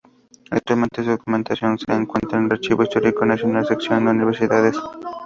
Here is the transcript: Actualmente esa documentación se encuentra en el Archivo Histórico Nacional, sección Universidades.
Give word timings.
Actualmente 0.49 1.01
esa 1.01 1.11
documentación 1.11 1.77
se 1.77 1.93
encuentra 1.93 2.39
en 2.39 2.45
el 2.45 2.53
Archivo 2.53 2.81
Histórico 2.81 3.23
Nacional, 3.23 3.67
sección 3.67 4.07
Universidades. 4.07 4.75